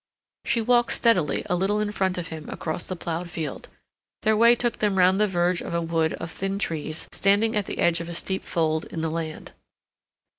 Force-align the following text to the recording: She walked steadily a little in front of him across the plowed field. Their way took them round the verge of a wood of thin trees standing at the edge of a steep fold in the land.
She 0.45 0.61
walked 0.61 0.93
steadily 0.93 1.43
a 1.45 1.55
little 1.55 1.79
in 1.79 1.91
front 1.91 2.17
of 2.17 2.29
him 2.29 2.49
across 2.49 2.85
the 2.85 2.95
plowed 2.95 3.29
field. 3.29 3.69
Their 4.23 4.35
way 4.35 4.55
took 4.55 4.79
them 4.79 4.97
round 4.97 5.19
the 5.19 5.27
verge 5.27 5.61
of 5.61 5.75
a 5.75 5.81
wood 5.83 6.13
of 6.13 6.31
thin 6.31 6.57
trees 6.57 7.07
standing 7.11 7.55
at 7.55 7.67
the 7.67 7.77
edge 7.77 8.01
of 8.01 8.09
a 8.09 8.15
steep 8.15 8.43
fold 8.43 8.85
in 8.85 9.01
the 9.01 9.11
land. 9.11 9.51